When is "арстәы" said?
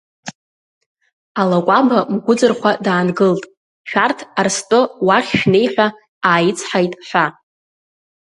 4.39-4.79